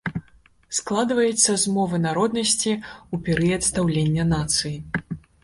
[0.77, 4.75] Складваецца з мовы народнасці ў перыяд станаўлення нацыі.